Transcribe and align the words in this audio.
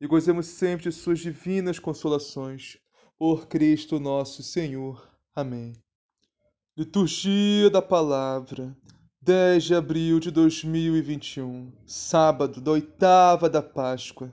e 0.00 0.06
gozemos 0.06 0.46
sempre 0.46 0.84
de 0.84 0.92
suas 0.92 1.18
divinas 1.18 1.78
consolações. 1.78 2.78
Por 3.18 3.46
Cristo 3.46 3.98
nosso 3.98 4.42
Senhor. 4.42 5.10
Amém. 5.34 5.72
Liturgia 6.76 7.70
da 7.70 7.80
Palavra, 7.80 8.76
10 9.22 9.64
de 9.64 9.74
abril 9.74 10.20
de 10.20 10.30
2021, 10.30 11.72
sábado 11.86 12.60
da 12.60 12.72
oitava 12.72 13.48
da 13.48 13.62
Páscoa. 13.62 14.30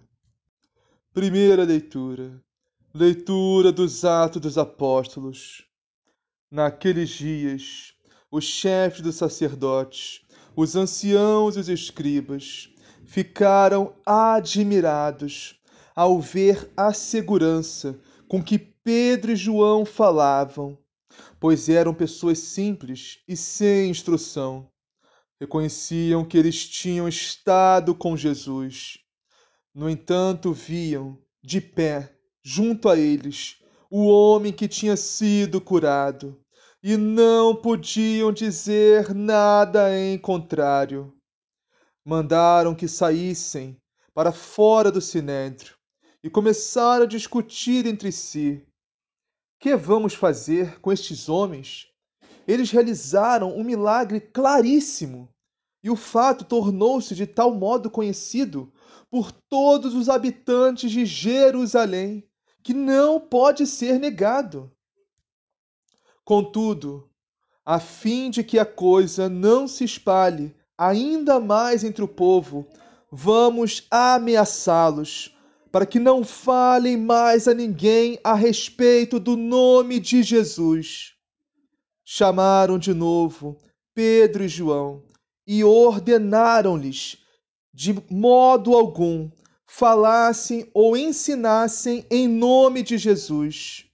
Primeira 1.13 1.63
leitura. 1.63 2.41
Leitura 2.93 3.71
dos 3.71 4.03
Atos 4.03 4.41
dos 4.41 4.57
Apóstolos. 4.57 5.65
Naqueles 6.51 7.09
dias, 7.09 7.93
os 8.29 8.43
chefes 8.43 9.01
dos 9.01 9.15
sacerdotes, 9.15 10.21
os 10.55 10.75
anciãos 10.75 11.55
e 11.55 11.59
os 11.59 11.69
escribas, 11.69 12.72
ficaram 13.05 13.93
admirados 14.05 15.59
ao 15.95 16.19
ver 16.19 16.71
a 16.75 16.93
segurança 16.93 17.99
com 18.27 18.41
que 18.43 18.57
Pedro 18.57 19.31
e 19.31 19.35
João 19.35 19.85
falavam, 19.85 20.77
pois 21.39 21.69
eram 21.69 21.93
pessoas 21.93 22.39
simples 22.39 23.19
e 23.27 23.37
sem 23.37 23.89
instrução. 23.89 24.69
Reconheciam 25.39 26.25
que 26.25 26.37
eles 26.37 26.67
tinham 26.67 27.07
estado 27.07 27.93
com 27.93 28.17
Jesus. 28.17 28.97
No 29.73 29.89
entanto, 29.89 30.51
viam, 30.51 31.17
de 31.43 31.61
pé, 31.61 32.15
junto 32.43 32.89
a 32.89 32.97
eles, 32.97 33.57
o 33.89 34.07
homem 34.07 34.51
que 34.51 34.67
tinha 34.67 34.97
sido 34.97 35.61
curado, 35.61 36.39
e 36.81 36.97
não 36.97 37.55
podiam 37.55 38.31
dizer 38.31 39.13
nada 39.13 39.97
em 39.97 40.17
contrário 40.17 41.13
mandaram 42.05 42.75
que 42.75 42.87
saíssem 42.87 43.77
para 44.13 44.31
fora 44.31 44.91
do 44.91 45.01
sinédrio 45.01 45.75
e 46.23 46.29
começaram 46.29 47.03
a 47.03 47.07
discutir 47.07 47.85
entre 47.85 48.11
si: 48.11 48.65
Que 49.59 49.75
vamos 49.75 50.13
fazer 50.13 50.79
com 50.79 50.91
estes 50.91 51.29
homens? 51.29 51.87
Eles 52.47 52.71
realizaram 52.71 53.55
um 53.55 53.63
milagre 53.63 54.19
claríssimo 54.19 55.29
e 55.81 55.89
o 55.89 55.95
fato 55.95 56.45
tornou-se 56.45 57.13
de 57.15 57.25
tal 57.25 57.53
modo 57.53 57.89
conhecido 57.89 58.71
por 59.09 59.31
todos 59.31 59.93
os 59.93 60.09
habitantes 60.09 60.91
de 60.91 61.05
Jerusalém 61.05 62.27
que 62.61 62.73
não 62.73 63.19
pode 63.19 63.67
ser 63.67 63.99
negado. 63.99 64.71
Contudo, 66.23 67.09
a 67.65 67.79
fim 67.79 68.29
de 68.29 68.43
que 68.43 68.57
a 68.57 68.65
coisa 68.65 69.27
não 69.27 69.67
se 69.67 69.83
espalhe 69.83 70.55
ainda 70.77 71.39
mais 71.39 71.83
entre 71.83 72.03
o 72.03 72.07
povo, 72.07 72.67
vamos 73.11 73.85
ameaçá-los, 73.91 75.35
para 75.71 75.85
que 75.85 75.99
não 75.99 76.23
falem 76.23 76.97
mais 76.97 77.47
a 77.47 77.53
ninguém 77.53 78.19
a 78.23 78.33
respeito 78.33 79.19
do 79.19 79.35
nome 79.35 79.99
de 79.99 80.21
Jesus. 80.21 81.13
Chamaram 82.05 82.77
de 82.77 82.93
novo 82.93 83.57
Pedro 83.95 84.43
e 84.43 84.47
João 84.47 85.03
e 85.47 85.63
ordenaram-lhes, 85.63 87.17
de 87.73 87.95
modo 88.09 88.75
algum, 88.75 89.29
falassem 89.67 90.69
ou 90.73 90.95
ensinassem 90.95 92.05
em 92.09 92.27
nome 92.27 92.83
de 92.83 92.97
Jesus. 92.97 93.85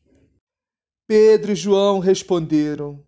Pedro 1.07 1.53
e 1.53 1.56
João 1.56 2.00
responderam: 2.00 3.03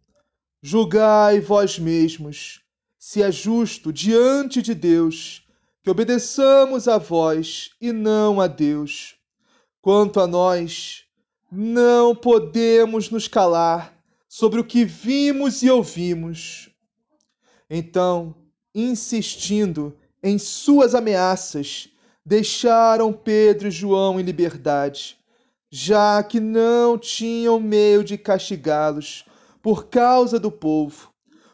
Julgai 0.63 1.39
vós 1.39 1.77
mesmos 1.77 2.61
se 3.03 3.23
é 3.23 3.31
justo 3.31 3.91
diante 3.91 4.61
de 4.61 4.75
Deus 4.75 5.43
que 5.81 5.89
obedeçamos 5.89 6.87
a 6.87 6.99
vós 6.99 7.71
e 7.81 7.91
não 7.91 8.39
a 8.39 8.45
Deus. 8.45 9.15
Quanto 9.81 10.19
a 10.19 10.27
nós, 10.27 11.05
não 11.51 12.15
podemos 12.15 13.09
nos 13.09 13.27
calar 13.27 13.97
sobre 14.29 14.59
o 14.59 14.63
que 14.63 14.85
vimos 14.85 15.63
e 15.63 15.69
ouvimos. 15.71 16.69
Então, 17.67 18.35
insistindo 18.73 19.97
em 20.21 20.37
suas 20.37 20.93
ameaças, 20.93 21.89
deixaram 22.23 23.11
Pedro 23.11 23.69
e 23.69 23.71
João 23.71 24.19
em 24.19 24.23
liberdade, 24.23 25.17
já 25.71 26.21
que 26.21 26.39
não 26.39 26.99
tinham 26.99 27.59
meio 27.59 28.03
de 28.03 28.15
castigá-los 28.15 29.25
por 29.59 29.87
causa 29.87 30.39
do 30.39 30.51
povo 30.51 31.10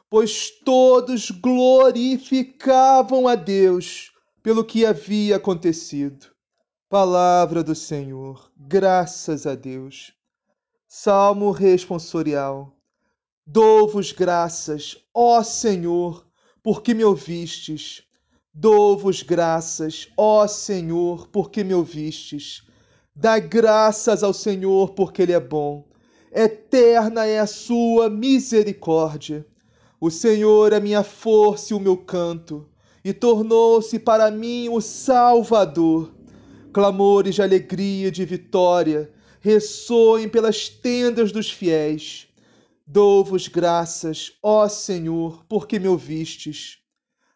pois 0.09 0.49
todos 0.63 1.31
glorificavam 1.31 3.27
a 3.27 3.35
Deus 3.35 4.11
pelo 4.41 4.63
que 4.63 4.85
havia 4.85 5.35
acontecido. 5.35 6.27
Palavra 6.89 7.61
do 7.61 7.75
Senhor, 7.75 8.49
graças 8.55 9.45
a 9.45 9.53
Deus. 9.53 10.13
Salmo 10.87 11.51
responsorial. 11.51 12.73
Dou-vos 13.45 14.13
graças, 14.13 14.95
ó 15.13 15.43
Senhor, 15.43 16.25
porque 16.63 16.93
me 16.93 17.03
ouvistes. 17.03 18.03
Dou-vos 18.53 19.21
graças, 19.21 20.07
ó 20.15 20.47
Senhor, 20.47 21.27
porque 21.27 21.65
me 21.65 21.73
ouvistes. 21.73 22.63
Dai 23.13 23.41
graças 23.41 24.23
ao 24.23 24.33
Senhor, 24.33 24.91
porque 24.91 25.23
Ele 25.23 25.33
é 25.33 25.39
bom. 25.39 25.85
Eterna 26.31 27.25
é 27.25 27.39
a 27.39 27.47
sua 27.47 28.09
misericórdia 28.09 29.45
o 29.99 30.11
Senhor 30.11 30.73
é 30.73 30.79
minha 30.79 31.03
força 31.03 31.73
e 31.73 31.75
o 31.75 31.79
meu 31.79 31.97
canto, 31.97 32.69
e 33.03 33.13
tornou-se 33.13 33.97
para 33.97 34.29
mim 34.29 34.69
o 34.69 34.79
Salvador. 34.79 36.13
Clamores 36.71 37.35
de 37.35 37.41
alegria 37.41 38.09
e 38.09 38.11
de 38.11 38.23
vitória 38.23 39.11
ressoem 39.41 40.29
pelas 40.29 40.69
tendas 40.69 41.31
dos 41.31 41.49
fiéis. 41.49 42.27
Dou-vos 42.85 43.47
graças, 43.47 44.33
ó 44.43 44.67
Senhor, 44.67 45.43
porque 45.49 45.79
me 45.79 45.87
ouvistes. 45.87 46.77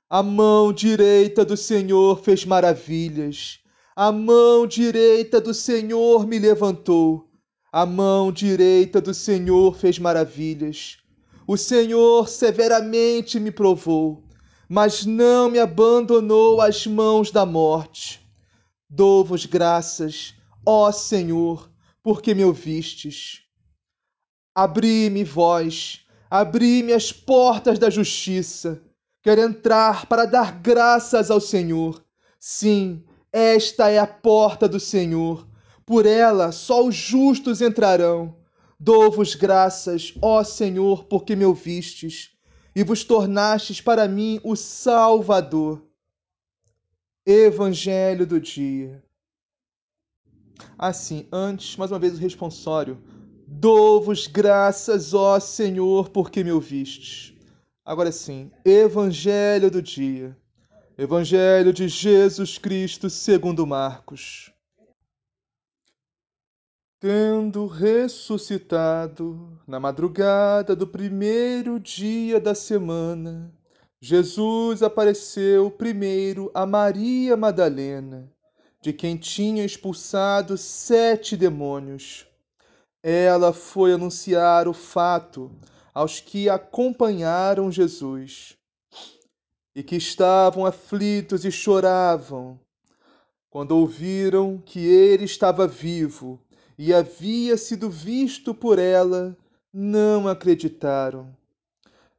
A 0.08 0.22
mão 0.22 0.72
direita 0.72 1.44
do 1.44 1.58
Senhor 1.58 2.22
fez 2.22 2.46
maravilhas. 2.46 3.60
A 3.96 4.12
mão 4.12 4.68
direita 4.68 5.42
do 5.42 5.54
Senhor 5.54 6.28
me 6.28 6.38
levantou. 6.38 7.30
A 7.72 7.86
mão 7.86 8.32
direita 8.32 9.02
do 9.02 9.14
Senhor 9.14 9.76
fez 9.76 9.98
maravilhas. 9.98 11.01
O 11.48 11.58
Senhor 11.58 12.28
severamente 12.28 13.40
me 13.40 13.52
provou, 13.52 14.24
mas 14.70 15.06
não 15.06 15.50
me 15.50 15.60
abandonou 15.60 16.62
às 16.62 16.86
mãos 16.86 17.32
da 17.32 17.46
morte. 17.46 18.22
Dou-vos 18.90 19.46
graças, 19.46 20.36
ó 20.66 20.92
Senhor, 20.92 21.70
porque 22.04 22.34
me 22.34 22.44
ouvistes. 22.44 23.42
Abri-me, 24.54 25.24
vós, 25.24 26.06
abri-me 26.30 26.94
as 26.94 27.12
portas 27.12 27.80
da 27.80 27.90
justiça. 27.90 28.82
Quero 29.24 29.42
entrar 29.42 30.06
para 30.08 30.26
dar 30.26 30.60
graças 30.60 31.32
ao 31.32 31.40
Senhor. 31.40 32.04
Sim, 32.40 33.04
esta 33.32 33.90
é 33.90 33.98
a 33.98 34.08
porta 34.08 34.68
do 34.68 34.80
Senhor. 34.80 35.48
Por 35.86 36.06
ela 36.06 36.52
só 36.52 36.86
os 36.86 36.96
justos 36.96 37.62
entrarão. 37.62 38.41
Dou-vos 38.84 39.36
graças, 39.36 40.12
ó 40.20 40.44
Senhor, 40.44 41.04
porque 41.04 41.36
me 41.36 41.46
ouvistes 41.46 42.32
e 42.76 42.84
vos 42.84 43.04
tornastes 43.04 43.80
para 43.80 44.08
mim 44.08 44.42
o 44.44 44.56
Salvador. 44.56 45.86
Evangelho 47.24 48.26
do 48.26 48.42
dia. 48.42 49.04
Assim, 50.80 51.28
antes, 51.32 51.78
mais 51.78 51.92
uma 51.92 52.00
vez 52.00 52.16
o 52.16 52.18
responsório 52.18 53.00
Dou-vos 53.46 54.26
graças, 54.26 55.14
ó 55.14 55.40
Senhor, 55.40 56.10
porque 56.10 56.44
me 56.44 56.52
ouvistes. 56.52 57.36
Agora 57.86 58.12
sim, 58.12 58.50
Evangelho 58.66 59.70
do 59.70 59.80
dia. 59.80 60.36
Evangelho 60.98 61.72
de 61.72 61.88
Jesus 61.88 62.58
Cristo 62.58 63.12
segundo 63.12 63.68
Marcos. 63.68 64.52
Tendo 67.02 67.66
ressuscitado 67.66 69.60
na 69.66 69.80
madrugada 69.80 70.76
do 70.76 70.86
primeiro 70.86 71.80
dia 71.80 72.40
da 72.40 72.54
semana, 72.54 73.52
Jesus 74.00 74.84
apareceu 74.84 75.72
primeiro 75.72 76.52
a 76.54 76.64
Maria 76.64 77.36
Madalena, 77.36 78.32
de 78.80 78.94
quem 78.94 79.18
tinha 79.18 79.66
expulsado 79.66 80.56
sete 80.60 81.36
demônios 81.36 82.28
ela 83.02 83.52
foi 83.52 83.94
anunciar 83.94 84.68
o 84.68 84.74
fato 84.74 85.52
aos 85.96 86.20
que 86.20 86.48
acompanharam 86.48 87.72
Jesus 87.72 88.56
e 89.76 89.82
que 89.82 89.96
estavam 89.96 90.68
aflitos 90.68 91.46
e 91.46 91.52
choravam. 91.52 92.60
Quando 93.50 93.72
ouviram 93.72 94.62
que 94.64 94.86
ele 94.86 95.24
estava 95.24 95.68
vivo 95.68 96.40
e 96.84 96.96
havia 96.96 97.58
sido 97.58 97.92
visto 97.92 98.56
por 98.56 98.80
ela, 98.80 99.38
não 99.72 100.28
acreditaram. 100.28 101.32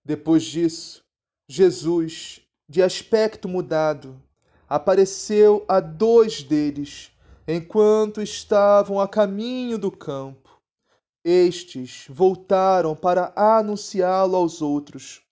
Depois 0.04 0.44
disso, 0.44 1.04
Jesus, 1.48 2.40
de 2.68 2.80
aspecto 2.80 3.48
mudado, 3.48 4.22
apareceu 4.68 5.64
a 5.66 5.80
dois 5.80 6.44
deles 6.44 7.10
enquanto 7.44 8.22
estavam 8.22 9.00
a 9.00 9.08
caminho 9.08 9.76
do 9.78 9.90
campo. 9.90 10.62
Estes 11.24 12.06
voltaram 12.08 12.94
para 12.94 13.32
anunciá-lo 13.34 14.36
aos 14.36 14.62
outros, 14.62 15.22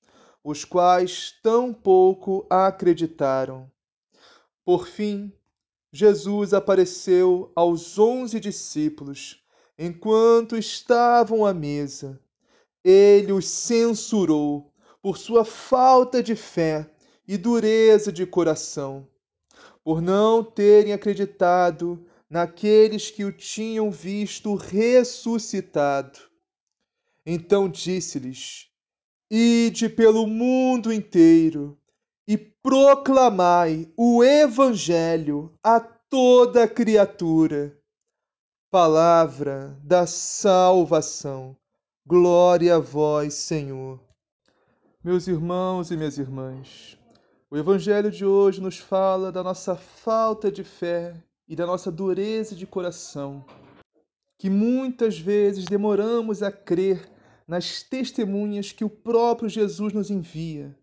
os 0.42 0.64
quais 0.64 1.36
tão 1.40 1.72
pouco 1.72 2.44
acreditaram. 2.50 3.70
Por 4.64 4.88
fim, 4.88 5.32
Jesus 5.92 6.54
apareceu 6.54 7.50
aos 7.54 7.98
onze 7.98 8.38
discípulos 8.38 9.42
enquanto 9.76 10.56
estavam 10.56 11.44
à 11.44 11.52
mesa. 11.52 12.20
Ele 12.84 13.32
os 13.32 13.46
censurou 13.46 14.72
por 15.02 15.18
sua 15.18 15.44
falta 15.44 16.22
de 16.22 16.36
fé 16.36 16.88
e 17.26 17.36
dureza 17.36 18.12
de 18.12 18.24
coração, 18.24 19.08
por 19.82 20.00
não 20.00 20.44
terem 20.44 20.92
acreditado 20.92 22.06
naqueles 22.28 23.10
que 23.10 23.24
o 23.24 23.32
tinham 23.32 23.90
visto 23.90 24.54
ressuscitado. 24.54 26.20
Então 27.26 27.68
disse-lhes: 27.68 28.68
Ide 29.30 29.88
pelo 29.88 30.26
mundo 30.26 30.92
inteiro 30.92 31.79
e 32.26 32.36
proclamai 32.36 33.92
o 33.96 34.22
Evangelho 34.22 35.52
a 35.62 35.80
toda 35.80 36.68
criatura. 36.68 37.76
Palavra 38.70 39.76
da 39.82 40.06
salvação. 40.06 41.56
Glória 42.06 42.76
a 42.76 42.78
vós, 42.78 43.34
Senhor. 43.34 44.00
Meus 45.02 45.26
irmãos 45.26 45.90
e 45.90 45.96
minhas 45.96 46.18
irmãs, 46.18 46.98
o 47.50 47.56
Evangelho 47.56 48.10
de 48.10 48.24
hoje 48.24 48.60
nos 48.60 48.78
fala 48.78 49.32
da 49.32 49.42
nossa 49.42 49.74
falta 49.74 50.52
de 50.52 50.62
fé 50.62 51.14
e 51.48 51.56
da 51.56 51.66
nossa 51.66 51.90
dureza 51.90 52.54
de 52.54 52.66
coração, 52.66 53.44
que 54.38 54.48
muitas 54.48 55.18
vezes 55.18 55.64
demoramos 55.64 56.42
a 56.42 56.52
crer 56.52 57.10
nas 57.48 57.82
testemunhas 57.82 58.70
que 58.70 58.84
o 58.84 58.90
próprio 58.90 59.48
Jesus 59.48 59.92
nos 59.92 60.10
envia. 60.10 60.78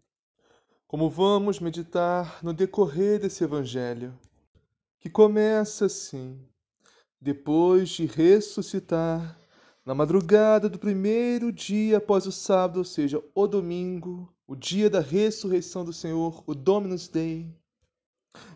Como 0.87 1.09
vamos 1.09 1.59
meditar 1.59 2.39
no 2.41 2.53
decorrer 2.53 3.19
desse 3.19 3.43
Evangelho, 3.43 4.17
que 5.01 5.09
começa 5.09 5.87
assim: 5.87 6.39
depois 7.19 7.89
de 7.89 8.05
ressuscitar, 8.05 9.37
na 9.85 9.93
madrugada 9.93 10.69
do 10.69 10.79
primeiro 10.79 11.51
dia 11.51 11.97
após 11.97 12.25
o 12.25 12.31
sábado, 12.31 12.77
ou 12.77 12.85
seja, 12.85 13.21
o 13.35 13.47
domingo, 13.47 14.33
o 14.47 14.55
dia 14.55 14.89
da 14.89 15.01
ressurreição 15.01 15.83
do 15.83 15.91
Senhor, 15.91 16.41
o 16.47 16.55
Dominus 16.55 17.09
Dei, 17.09 17.53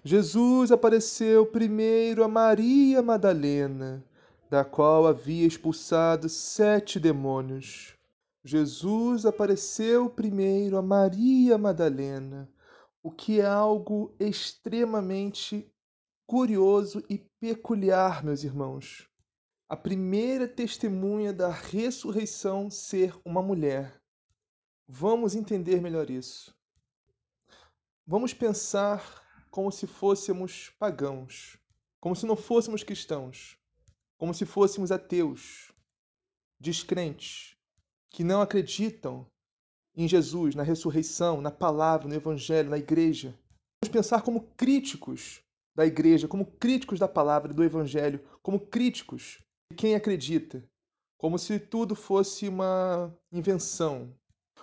Jesus 0.01 0.71
apareceu 0.71 1.45
primeiro 1.45 2.23
a 2.23 2.29
Maria 2.29 3.01
Madalena, 3.01 4.05
da 4.49 4.63
qual 4.63 5.05
havia 5.05 5.45
expulsado 5.45 6.29
sete 6.29 6.97
demônios. 6.97 7.93
Jesus 8.43 9.23
apareceu 9.23 10.09
primeiro 10.09 10.75
a 10.75 10.81
Maria 10.81 11.59
Madalena, 11.59 12.51
o 13.03 13.11
que 13.11 13.39
é 13.39 13.45
algo 13.45 14.15
extremamente 14.19 15.71
curioso 16.25 17.03
e 17.07 17.19
peculiar, 17.39 18.23
meus 18.23 18.43
irmãos. 18.43 19.07
A 19.69 19.77
primeira 19.77 20.47
testemunha 20.47 21.31
da 21.31 21.51
ressurreição 21.51 22.71
ser 22.71 23.15
uma 23.23 23.43
mulher. 23.43 24.01
Vamos 24.87 25.35
entender 25.35 25.79
melhor 25.79 26.09
isso. 26.09 26.57
Vamos 28.07 28.33
pensar 28.33 29.23
como 29.51 29.71
se 29.71 29.85
fôssemos 29.85 30.71
pagãos, 30.79 31.57
como 31.99 32.15
se 32.15 32.25
não 32.25 32.35
fôssemos 32.35 32.83
cristãos, 32.83 33.57
como 34.17 34.33
se 34.33 34.45
fôssemos 34.45 34.91
ateus, 34.91 35.71
descrentes, 36.59 37.55
que 38.11 38.23
não 38.23 38.41
acreditam 38.41 39.25
em 39.95 40.07
Jesus, 40.07 40.53
na 40.53 40.63
ressurreição, 40.63 41.41
na 41.41 41.49
palavra, 41.49 42.07
no 42.07 42.13
evangelho, 42.13 42.69
na 42.69 42.77
igreja. 42.77 43.33
Vamos 43.83 43.91
pensar 43.91 44.21
como 44.21 44.41
críticos 44.55 45.41
da 45.75 45.85
igreja, 45.85 46.27
como 46.27 46.45
críticos 46.45 46.99
da 46.99 47.07
palavra, 47.07 47.53
do 47.53 47.63
evangelho, 47.63 48.21
como 48.43 48.59
críticos 48.59 49.39
de 49.71 49.77
quem 49.77 49.95
acredita, 49.95 50.63
como 51.17 51.39
se 51.39 51.59
tudo 51.59 51.95
fosse 51.95 52.47
uma 52.47 53.13
invenção, 53.31 54.13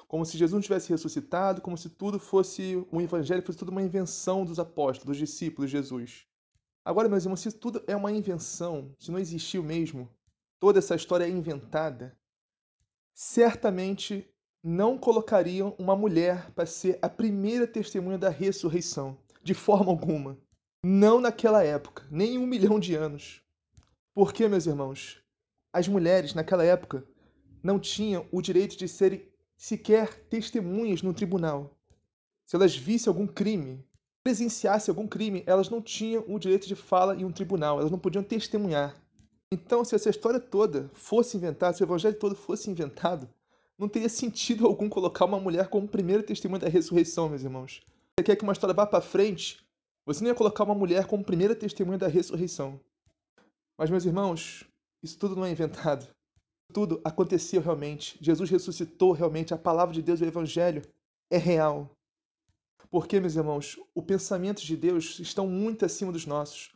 como 0.06 0.24
se 0.24 0.38
Jesus 0.38 0.52
não 0.52 0.60
tivesse 0.60 0.90
ressuscitado, 0.90 1.60
como 1.62 1.76
se 1.76 1.88
tudo 1.88 2.18
fosse 2.18 2.86
um 2.92 3.00
evangelho, 3.00 3.42
fosse 3.42 3.58
tudo 3.58 3.70
uma 3.70 3.82
invenção 3.82 4.44
dos 4.44 4.58
apóstolos, 4.58 5.06
dos 5.06 5.16
discípulos 5.16 5.70
de 5.70 5.76
Jesus. 5.76 6.26
Agora, 6.84 7.08
meus 7.08 7.24
irmãos, 7.24 7.40
se 7.40 7.52
tudo 7.52 7.82
é 7.86 7.96
uma 7.96 8.12
invenção, 8.12 8.94
se 8.98 9.10
não 9.10 9.18
existiu 9.18 9.62
mesmo, 9.62 10.08
toda 10.60 10.78
essa 10.78 10.94
história 10.94 11.24
é 11.24 11.30
inventada, 11.30 12.16
certamente 13.20 14.32
não 14.62 14.96
colocariam 14.96 15.74
uma 15.76 15.96
mulher 15.96 16.52
para 16.52 16.64
ser 16.64 17.00
a 17.02 17.08
primeira 17.08 17.66
testemunha 17.66 18.16
da 18.16 18.28
ressurreição, 18.28 19.18
de 19.42 19.54
forma 19.54 19.90
alguma. 19.90 20.38
Não 20.84 21.20
naquela 21.20 21.64
época, 21.64 22.06
nem 22.12 22.34
em 22.34 22.38
um 22.38 22.46
milhão 22.46 22.78
de 22.78 22.94
anos. 22.94 23.42
Por 24.14 24.32
quê, 24.32 24.46
meus 24.46 24.66
irmãos? 24.66 25.20
As 25.72 25.88
mulheres, 25.88 26.32
naquela 26.32 26.62
época, 26.62 27.04
não 27.60 27.80
tinham 27.80 28.24
o 28.30 28.40
direito 28.40 28.76
de 28.76 28.86
serem 28.86 29.28
sequer 29.56 30.14
testemunhas 30.28 31.02
no 31.02 31.12
tribunal. 31.12 31.76
Se 32.46 32.54
elas 32.54 32.76
vissem 32.76 33.10
algum 33.10 33.26
crime, 33.26 33.84
presenciassem 34.22 34.92
algum 34.92 35.08
crime, 35.08 35.42
elas 35.44 35.68
não 35.68 35.82
tinham 35.82 36.24
o 36.28 36.38
direito 36.38 36.68
de 36.68 36.76
fala 36.76 37.16
em 37.16 37.24
um 37.24 37.32
tribunal, 37.32 37.80
elas 37.80 37.90
não 37.90 37.98
podiam 37.98 38.22
testemunhar. 38.22 38.94
Então, 39.52 39.84
se 39.84 39.94
essa 39.94 40.10
história 40.10 40.38
toda 40.38 40.90
fosse 40.92 41.36
inventada, 41.36 41.76
se 41.76 41.82
o 41.82 41.86
evangelho 41.86 42.18
todo 42.18 42.34
fosse 42.34 42.70
inventado, 42.70 43.28
não 43.78 43.88
teria 43.88 44.08
sentido 44.08 44.66
algum 44.66 44.88
colocar 44.88 45.24
uma 45.24 45.40
mulher 45.40 45.68
como 45.68 45.88
primeira 45.88 46.22
testemunha 46.22 46.60
da 46.60 46.68
ressurreição, 46.68 47.28
meus 47.28 47.42
irmãos. 47.42 47.80
Você 48.18 48.24
quer 48.24 48.36
que 48.36 48.42
uma 48.42 48.52
história 48.52 48.74
vá 48.74 48.86
para 48.86 49.00
frente? 49.00 49.64
Você 50.04 50.22
não 50.22 50.28
ia 50.28 50.34
colocar 50.34 50.64
uma 50.64 50.74
mulher 50.74 51.06
como 51.06 51.24
primeira 51.24 51.54
testemunha 51.54 51.98
da 51.98 52.08
ressurreição. 52.08 52.80
Mas, 53.76 53.90
meus 53.90 54.04
irmãos, 54.04 54.64
isso 55.02 55.18
tudo 55.18 55.36
não 55.36 55.44
é 55.44 55.50
inventado 55.50 56.08
tudo 56.72 57.00
aconteceu 57.04 57.60
realmente. 57.60 58.18
Jesus 58.20 58.50
ressuscitou 58.50 59.12
realmente. 59.12 59.54
A 59.54 59.58
palavra 59.58 59.94
de 59.94 60.02
Deus, 60.02 60.20
o 60.20 60.24
Evangelho, 60.24 60.82
é 61.30 61.38
real. 61.38 61.90
Porque, 62.90 63.20
meus 63.20 63.36
irmãos, 63.36 63.78
o 63.94 64.02
pensamento 64.02 64.62
de 64.62 64.76
Deus 64.76 65.18
estão 65.18 65.46
muito 65.46 65.84
acima 65.84 66.12
dos 66.12 66.26
nossos. 66.26 66.70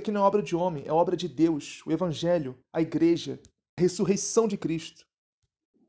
Aqui 0.00 0.10
não 0.10 0.22
é 0.22 0.24
obra 0.24 0.42
de 0.42 0.56
homem, 0.56 0.82
é 0.86 0.90
obra 0.90 1.14
de 1.14 1.28
Deus, 1.28 1.82
o 1.84 1.92
Evangelho, 1.92 2.58
a 2.72 2.80
igreja, 2.80 3.38
a 3.76 3.82
ressurreição 3.82 4.48
de 4.48 4.56
Cristo. 4.56 5.06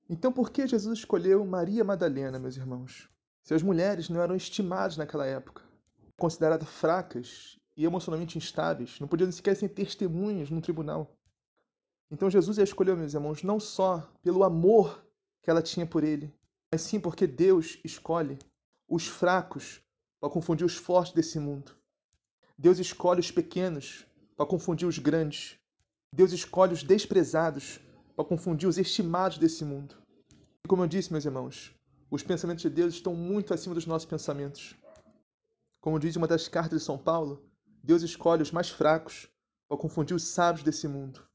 Então, 0.09 0.33
por 0.33 0.51
que 0.51 0.67
Jesus 0.67 0.99
escolheu 0.99 1.45
Maria 1.45 1.81
Madalena, 1.81 2.37
meus 2.37 2.57
irmãos? 2.57 3.09
Se 3.41 3.53
as 3.53 3.63
mulheres 3.63 4.09
não 4.09 4.21
eram 4.21 4.35
estimadas 4.35 4.97
naquela 4.97 5.25
época, 5.25 5.63
consideradas 6.17 6.67
fracas 6.67 7.57
e 7.77 7.85
emocionalmente 7.85 8.37
instáveis, 8.37 8.99
não 8.99 9.07
podiam 9.07 9.31
sequer 9.31 9.55
ser 9.55 9.69
testemunhas 9.69 10.49
no 10.49 10.59
tribunal. 10.59 11.15
Então 12.11 12.29
Jesus 12.29 12.59
a 12.59 12.63
escolheu, 12.63 12.97
meus 12.97 13.13
irmãos, 13.13 13.43
não 13.43 13.61
só 13.61 14.11
pelo 14.21 14.43
amor 14.43 15.05
que 15.41 15.49
ela 15.49 15.61
tinha 15.61 15.85
por 15.85 16.03
ele, 16.03 16.35
mas 16.69 16.81
sim 16.81 16.99
porque 16.99 17.25
Deus 17.25 17.79
escolhe 17.81 18.37
os 18.89 19.07
fracos 19.07 19.81
para 20.19 20.29
confundir 20.29 20.65
os 20.65 20.75
fortes 20.75 21.13
desse 21.13 21.39
mundo. 21.39 21.79
Deus 22.61 22.77
escolhe 22.77 23.19
os 23.19 23.31
pequenos 23.31 24.05
para 24.37 24.45
confundir 24.45 24.87
os 24.87 24.99
grandes. 24.99 25.57
Deus 26.13 26.31
escolhe 26.31 26.73
os 26.73 26.83
desprezados 26.83 27.79
para 28.15 28.23
confundir 28.23 28.69
os 28.69 28.77
estimados 28.77 29.39
desse 29.39 29.65
mundo. 29.65 29.95
E 30.63 30.67
como 30.67 30.83
eu 30.83 30.87
disse, 30.87 31.11
meus 31.11 31.25
irmãos, 31.25 31.73
os 32.11 32.21
pensamentos 32.21 32.61
de 32.61 32.69
Deus 32.69 32.93
estão 32.93 33.15
muito 33.15 33.51
acima 33.51 33.73
dos 33.73 33.87
nossos 33.87 34.07
pensamentos. 34.07 34.75
Como 35.81 35.99
diz 35.99 36.15
uma 36.15 36.27
das 36.27 36.47
cartas 36.47 36.77
de 36.77 36.85
São 36.85 36.99
Paulo, 36.99 37.43
Deus 37.83 38.03
escolhe 38.03 38.43
os 38.43 38.51
mais 38.51 38.69
fracos 38.69 39.27
para 39.67 39.79
confundir 39.79 40.15
os 40.15 40.27
sábios 40.27 40.63
desse 40.63 40.87
mundo. 40.87 41.27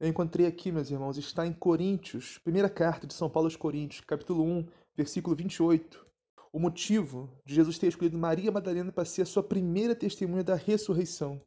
Eu 0.00 0.08
encontrei 0.08 0.46
aqui, 0.46 0.72
meus 0.72 0.90
irmãos, 0.90 1.18
está 1.18 1.46
em 1.46 1.52
Coríntios, 1.52 2.38
primeira 2.38 2.70
carta 2.70 3.06
de 3.06 3.12
São 3.12 3.28
Paulo 3.28 3.46
aos 3.46 3.56
Coríntios, 3.56 4.00
capítulo 4.06 4.42
1, 4.42 4.66
versículo 4.96 5.36
28. 5.36 6.11
O 6.52 6.58
motivo 6.58 7.30
de 7.46 7.54
Jesus 7.54 7.78
ter 7.78 7.86
escolhido 7.86 8.18
Maria 8.18 8.52
Madalena 8.52 8.92
para 8.92 9.06
ser 9.06 9.22
a 9.22 9.26
sua 9.26 9.42
primeira 9.42 9.94
testemunha 9.94 10.44
da 10.44 10.54
ressurreição. 10.54 11.40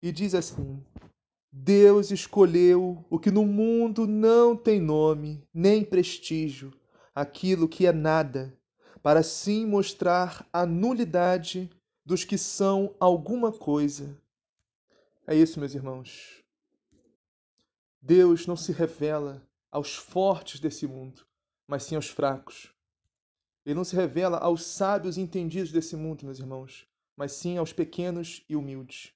E 0.00 0.12
diz 0.12 0.32
assim: 0.32 0.80
Deus 1.52 2.12
escolheu 2.12 3.04
o 3.10 3.18
que 3.18 3.32
no 3.32 3.44
mundo 3.44 4.06
não 4.06 4.56
tem 4.56 4.80
nome 4.80 5.42
nem 5.52 5.84
prestígio, 5.84 6.72
aquilo 7.12 7.68
que 7.68 7.84
é 7.84 7.92
nada, 7.92 8.56
para 9.02 9.20
assim 9.20 9.66
mostrar 9.66 10.48
a 10.52 10.64
nulidade 10.64 11.68
dos 12.06 12.22
que 12.22 12.38
são 12.38 12.94
alguma 13.00 13.50
coisa. 13.50 14.16
É 15.26 15.34
isso, 15.34 15.58
meus 15.58 15.74
irmãos. 15.74 16.44
Deus 18.00 18.46
não 18.46 18.56
se 18.56 18.70
revela 18.70 19.46
aos 19.70 19.96
fortes 19.96 20.60
desse 20.60 20.86
mundo, 20.86 21.26
mas 21.66 21.82
sim 21.82 21.96
aos 21.96 22.08
fracos. 22.08 22.72
Ele 23.70 23.76
não 23.76 23.84
se 23.84 23.94
revela 23.94 24.36
aos 24.38 24.64
sábios 24.64 25.16
e 25.16 25.20
entendidos 25.20 25.70
desse 25.70 25.94
mundo, 25.94 26.24
meus 26.24 26.40
irmãos, 26.40 26.88
mas 27.16 27.30
sim 27.30 27.56
aos 27.56 27.72
pequenos 27.72 28.44
e 28.48 28.56
humildes. 28.56 29.12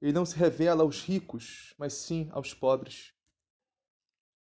Ele 0.00 0.14
não 0.14 0.24
se 0.24 0.34
revela 0.34 0.82
aos 0.82 1.02
ricos, 1.02 1.74
mas 1.76 1.92
sim 1.92 2.30
aos 2.32 2.54
pobres. 2.54 3.12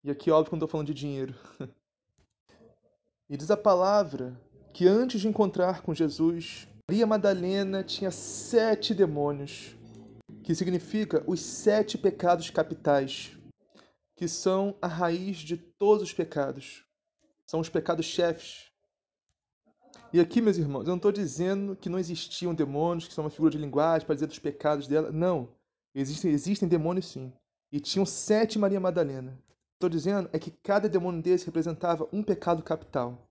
E 0.04 0.12
aqui, 0.12 0.30
óbvio, 0.30 0.50
que 0.50 0.52
não 0.52 0.58
estou 0.58 0.68
falando 0.68 0.88
de 0.88 0.94
dinheiro. 0.94 1.34
E 3.30 3.36
diz 3.36 3.52
a 3.52 3.58
palavra 3.58 4.40
que 4.74 4.88
antes 4.88 5.20
de 5.20 5.28
encontrar 5.28 5.82
com 5.82 5.94
Jesus, 5.94 6.66
Maria 6.90 7.06
Madalena 7.06 7.84
tinha 7.84 8.10
sete 8.10 8.94
demônios, 8.94 9.76
que 10.46 10.56
significa 10.56 11.22
os 11.28 11.42
sete 11.42 11.98
pecados 11.98 12.50
capitais, 12.50 13.38
que 14.16 14.30
são 14.30 14.78
a 14.82 14.88
raiz 14.88 15.40
de 15.40 15.58
todos 15.58 16.04
os 16.04 16.14
pecados. 16.14 16.86
São 17.46 17.60
os 17.60 17.68
pecados 17.68 18.06
chefes. 18.06 18.66
E 20.14 20.20
aqui, 20.22 20.42
meus 20.42 20.58
irmãos, 20.58 20.84
eu 20.84 20.90
não 20.90 20.96
estou 20.96 21.12
dizendo 21.12 21.76
que 21.76 21.90
não 21.90 22.00
existiam 22.00 22.56
demônios, 22.56 23.08
que 23.08 23.14
são 23.14 23.26
uma 23.26 23.30
figura 23.30 23.52
de 23.52 23.58
linguagem 23.58 24.06
para 24.06 24.16
dizer 24.16 24.28
dos 24.28 24.40
pecados 24.40 24.88
dela. 24.88 25.12
Não. 25.12 25.50
Existem, 25.94 26.32
existem 26.32 26.68
demônios 26.68 27.08
sim. 27.08 27.34
E 27.72 27.80
tinham 27.80 28.06
sete 28.06 28.58
Maria 28.58 28.80
Madalena. 28.80 29.38
Estou 29.74 29.90
dizendo 29.90 30.30
é 30.32 30.40
que 30.40 30.50
cada 30.50 30.88
demônio 30.88 31.22
desse 31.22 31.46
representava 31.46 32.08
um 32.14 32.24
pecado 32.24 32.64
capital. 32.64 33.28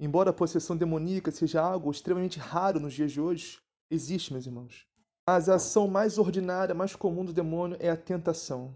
Embora 0.00 0.30
a 0.30 0.32
possessão 0.32 0.76
demoníaca 0.76 1.30
seja 1.30 1.60
algo 1.60 1.90
extremamente 1.90 2.38
raro 2.38 2.80
nos 2.80 2.94
dias 2.94 3.12
de 3.12 3.20
hoje, 3.20 3.60
existe, 3.90 4.32
meus 4.32 4.46
irmãos. 4.46 4.86
Mas 5.26 5.48
a 5.48 5.56
ação 5.56 5.86
mais 5.86 6.18
ordinária, 6.18 6.74
mais 6.74 6.96
comum 6.96 7.24
do 7.24 7.32
demônio 7.32 7.76
é 7.78 7.90
a 7.90 7.96
tentação. 7.96 8.74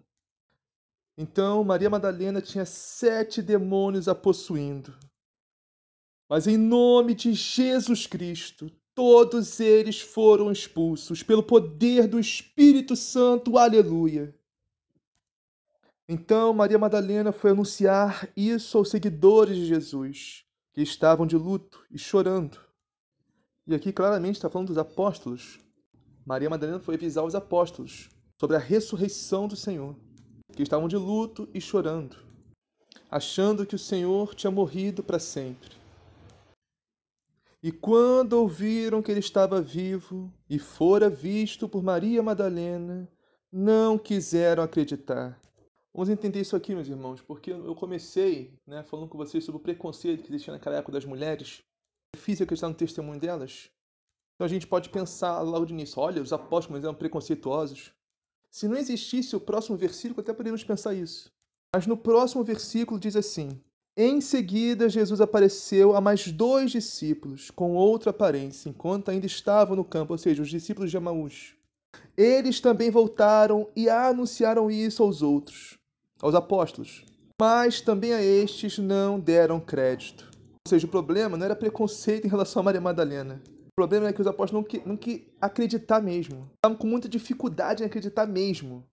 Então, 1.17 1.65
Maria 1.65 1.91
Madalena 1.91 2.41
tinha 2.41 2.65
sete 2.65 3.43
demônios 3.43 4.07
a 4.07 4.15
possuindo. 4.15 4.97
Mas 6.28 6.47
em 6.47 6.58
nome 6.58 7.14
de 7.14 7.32
Jesus 7.32 8.06
Cristo, 8.06 8.70
todos 8.94 9.61
eles 9.61 10.00
foram 10.00 10.52
expulsos 10.52 11.23
pelo 11.23 11.42
poder 11.42 12.06
do 12.06 12.18
Espírito 12.20 12.94
Santo. 12.94 13.56
Aleluia. 13.56 14.35
Então, 16.06 16.52
Maria 16.52 16.78
Madalena 16.78 17.32
foi 17.32 17.52
anunciar 17.52 18.28
isso 18.37 18.76
aos 18.76 18.90
seguidores 18.90 19.56
de 19.56 19.66
Jesus 19.66 20.44
que 20.73 20.82
estavam 20.82 21.26
de 21.26 21.37
luto 21.37 21.85
e 21.90 21.99
chorando. 21.99 22.58
E 23.66 23.75
aqui 23.75 23.92
claramente 23.92 24.37
está 24.37 24.49
falando 24.49 24.68
dos 24.68 24.78
apóstolos. 24.78 25.58
Maria 26.26 26.50
Madalena 26.50 26.80
foi 26.80 26.94
avisar 26.94 27.25
os 27.25 27.35
apóstolos 27.35 28.11
sobre 28.38 28.56
a 28.56 28.61
ressurreição 28.61 29.49
do 29.49 29.56
Senhor, 29.56 29.97
que 30.52 30.62
estavam 30.62 30.88
de 30.88 30.97
luto 30.97 31.49
e 31.54 31.61
chorando, 31.61 32.16
achando 33.11 33.66
que 33.66 33.75
o 33.75 33.78
Senhor 33.78 34.35
tinha 34.35 34.50
morrido 34.50 35.02
para 35.02 35.18
sempre. 35.18 35.77
E 37.61 37.73
quando 37.73 38.35
ouviram 38.35 39.03
que 39.03 39.11
ele 39.11 39.19
estava 39.19 39.61
vivo 39.61 40.33
e 40.49 40.61
fora 40.61 41.11
visto 41.11 41.69
por 41.69 41.83
Maria 41.83 42.23
Madalena, 42.23 43.11
não 43.50 43.99
quiseram 43.99 44.62
acreditar. 44.62 45.41
Vamos 45.93 46.09
entender 46.09 46.41
isso 46.41 46.55
aqui, 46.55 46.73
meus 46.73 46.87
irmãos, 46.87 47.21
porque 47.21 47.50
eu 47.50 47.75
comecei 47.75 48.57
né, 48.65 48.85
falando 48.85 49.09
com 49.09 49.19
vocês 49.19 49.45
sobre 49.45 49.61
o 49.61 49.62
preconceito 49.62 50.23
que 50.23 50.31
existia 50.31 50.53
naquela 50.53 50.77
época 50.77 50.93
das 50.93 51.05
mulheres. 51.05 51.65
É 52.15 52.17
difícil 52.17 52.45
acreditar 52.45 52.69
no 52.69 52.75
testemunho 52.75 53.19
delas. 53.19 53.69
Então 54.35 54.45
a 54.45 54.49
gente 54.49 54.67
pode 54.67 54.88
pensar 54.88 55.41
logo 55.41 55.67
de 55.67 55.73
início, 55.73 56.00
olha, 56.00 56.23
os 56.23 56.33
apóstolos 56.33 56.85
eram 56.85 56.95
preconceituosos. 56.95 57.93
Se 58.53 58.69
não 58.69 58.77
existisse 58.77 59.35
o 59.35 59.41
próximo 59.41 59.77
versículo, 59.77 60.21
até 60.21 60.33
poderíamos 60.33 60.62
pensar 60.62 60.95
isso. 60.95 61.33
Mas 61.75 61.88
no 61.88 61.97
próximo 61.97 62.45
versículo 62.45 63.00
diz 63.00 63.17
assim: 63.17 63.61
Em 64.00 64.21
seguida, 64.21 64.88
Jesus 64.88 65.21
apareceu 65.21 65.97
a 65.97 66.00
mais 66.00 66.31
dois 66.31 66.71
discípulos, 66.71 67.50
com 67.50 67.75
outra 67.75 68.11
aparência, 68.11 68.69
enquanto 68.69 69.11
ainda 69.11 69.26
estavam 69.26 69.75
no 69.75 69.85
campo, 69.85 70.12
ou 70.12 70.19
seja, 70.19 70.40
os 70.40 70.49
discípulos 70.49 70.88
de 70.88 70.97
Amaús. 70.97 71.57
Eles 72.17 72.61
também 72.61 72.93
voltaram 72.93 73.69
e 73.75 73.88
anunciaram 73.90 74.71
isso 74.71 75.02
aos 75.02 75.21
outros 75.21 75.76
aos 76.23 76.35
apóstolos, 76.35 77.05
mas 77.40 77.81
também 77.81 78.12
a 78.12 78.23
estes 78.23 78.78
não 78.78 79.19
deram 79.19 79.59
crédito. 79.59 80.31
Ou 80.35 80.69
seja, 80.69 80.87
o 80.87 80.90
problema 80.90 81.37
não 81.37 81.45
era 81.45 81.57
preconceito 81.57 82.25
em 82.25 82.31
relação 82.31 82.61
a 82.61 82.64
Maria 82.64 82.81
Madalena. 82.81 83.43
O 83.67 83.75
problema 83.76 84.09
é 84.09 84.12
que 84.12 84.21
os 84.21 84.26
apóstolos 84.28 84.64
não, 84.64 84.69
que, 84.69 84.88
não 84.88 84.97
que 84.97 85.33
acreditar 85.40 86.00
mesmo. 86.00 86.49
Estavam 86.55 86.76
com 86.76 86.87
muita 86.87 87.09
dificuldade 87.09 87.83
em 87.83 87.87
acreditar 87.87 88.26
mesmo. 88.26 88.85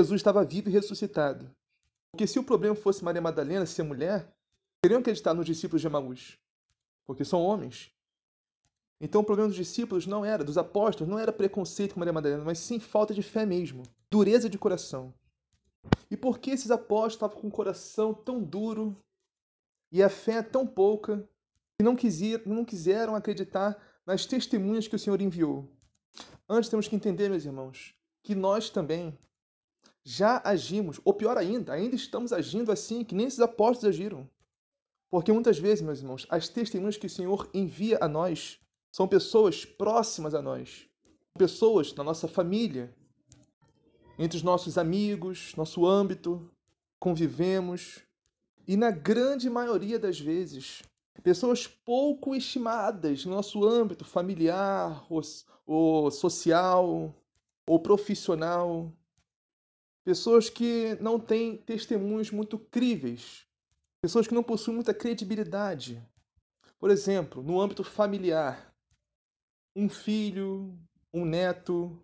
Jesus 0.00 0.20
estava 0.20 0.44
vivo 0.44 0.68
e 0.68 0.72
ressuscitado. 0.72 1.48
Porque 2.12 2.26
se 2.26 2.38
o 2.38 2.44
problema 2.44 2.74
fosse 2.74 3.02
Maria 3.02 3.22
Madalena 3.22 3.64
ser 3.64 3.82
mulher, 3.84 4.30
teriam 4.82 5.00
acreditar 5.00 5.32
nos 5.32 5.46
discípulos 5.46 5.80
de 5.80 5.86
Emaús. 5.86 6.38
Porque 7.06 7.24
são 7.24 7.42
homens. 7.42 7.90
Então 9.00 9.22
o 9.22 9.24
problema 9.24 9.48
dos 9.48 9.56
discípulos 9.56 10.06
não 10.06 10.22
era, 10.22 10.44
dos 10.44 10.58
apóstolos, 10.58 11.10
não 11.10 11.18
era 11.18 11.32
preconceito 11.32 11.94
com 11.94 12.00
Maria 12.00 12.12
Madalena, 12.12 12.44
mas 12.44 12.58
sim 12.58 12.78
falta 12.78 13.14
de 13.14 13.22
fé 13.22 13.46
mesmo. 13.46 13.82
Dureza 14.10 14.48
de 14.48 14.58
coração. 14.58 15.12
E 16.10 16.16
por 16.16 16.38
que 16.38 16.50
esses 16.50 16.70
apóstolos 16.70 17.14
estavam 17.14 17.40
com 17.40 17.48
o 17.48 17.50
coração 17.50 18.12
tão 18.12 18.42
duro 18.42 18.94
e 19.90 20.02
a 20.02 20.10
fé 20.10 20.42
tão 20.42 20.66
pouca 20.66 21.26
que 21.78 21.82
não, 21.82 21.96
não 22.44 22.64
quiseram 22.64 23.16
acreditar 23.16 23.82
nas 24.04 24.26
testemunhas 24.26 24.86
que 24.86 24.94
o 24.96 24.98
Senhor 24.98 25.20
enviou? 25.22 25.66
Antes 26.46 26.68
temos 26.68 26.86
que 26.86 26.94
entender, 26.94 27.30
meus 27.30 27.46
irmãos, 27.46 27.94
que 28.22 28.34
nós 28.34 28.68
também 28.68 29.18
já 30.04 30.40
agimos, 30.44 31.00
ou 31.04 31.14
pior 31.14 31.36
ainda, 31.36 31.72
ainda 31.72 31.94
estamos 31.94 32.32
agindo 32.32 32.72
assim 32.72 33.04
que 33.04 33.14
nem 33.14 33.26
esses 33.26 33.40
apóstolos 33.40 33.94
agiram. 33.94 34.28
Porque 35.10 35.32
muitas 35.32 35.58
vezes, 35.58 35.84
meus 35.84 36.00
irmãos, 36.00 36.26
as 36.28 36.48
testemunhas 36.48 36.96
que 36.96 37.06
o 37.06 37.10
Senhor 37.10 37.48
envia 37.52 37.98
a 38.00 38.08
nós 38.08 38.58
são 38.90 39.06
pessoas 39.06 39.64
próximas 39.64 40.34
a 40.34 40.42
nós, 40.42 40.88
pessoas 41.38 41.94
na 41.94 42.02
nossa 42.02 42.26
família, 42.26 42.94
entre 44.18 44.36
os 44.36 44.42
nossos 44.42 44.76
amigos, 44.76 45.54
nosso 45.56 45.86
âmbito, 45.86 46.50
convivemos. 46.98 48.00
E 48.66 48.76
na 48.76 48.90
grande 48.90 49.50
maioria 49.50 49.98
das 49.98 50.20
vezes, 50.20 50.82
pessoas 51.22 51.66
pouco 51.66 52.34
estimadas 52.34 53.24
no 53.24 53.34
nosso 53.34 53.66
âmbito 53.66 54.04
familiar, 54.04 55.04
ou, 55.10 55.20
ou 55.66 56.10
social, 56.10 57.14
ou 57.66 57.80
profissional. 57.80 58.92
Pessoas 60.04 60.50
que 60.50 60.96
não 61.00 61.18
têm 61.18 61.56
testemunhos 61.56 62.30
muito 62.30 62.58
críveis. 62.58 63.46
Pessoas 64.00 64.26
que 64.26 64.34
não 64.34 64.42
possuem 64.42 64.74
muita 64.74 64.92
credibilidade. 64.92 66.02
Por 66.78 66.90
exemplo, 66.90 67.42
no 67.42 67.60
âmbito 67.60 67.84
familiar, 67.84 68.74
um 69.76 69.88
filho, 69.88 70.76
um 71.14 71.24
neto, 71.24 71.96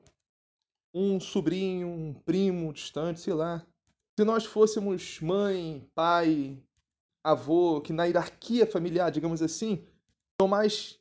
um 0.95 1.19
sobrinho, 1.19 1.89
um 1.89 2.15
primo 2.15 2.73
distante, 2.73 3.21
sei 3.21 3.35
lá, 3.35 3.67
Se 4.19 4.25
nós 4.25 4.45
fôssemos 4.45 5.21
mãe, 5.21 5.89
pai, 5.95 6.61
avô, 7.23 7.81
que 7.81 7.93
na 7.93 8.05
hierarquia 8.05 8.67
familiar, 8.67 9.11
digamos 9.11 9.43
assim, 9.43 9.87
são 10.41 10.49
mais 10.49 10.99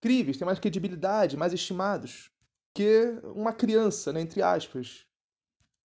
críveis, 0.00 0.36
têm 0.36 0.46
mais 0.46 0.58
credibilidade, 0.58 1.36
mais 1.36 1.52
estimados 1.52 2.30
que 2.72 3.20
uma 3.34 3.52
criança, 3.52 4.12
né, 4.12 4.20
entre 4.20 4.40
aspas. 4.40 5.04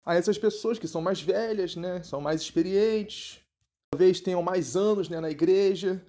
Aí 0.06 0.18
essas 0.18 0.38
pessoas 0.38 0.80
que 0.80 0.88
são 0.88 1.02
mais 1.02 1.22
velhas, 1.22 1.76
né, 1.76 2.02
são 2.04 2.20
mais 2.22 2.42
experientes, 2.42 3.40
talvez 3.92 4.20
tenham 4.20 4.42
mais 4.42 4.76
anos 4.76 5.10
né, 5.10 5.20
na 5.20 5.30
igreja, 5.30 6.04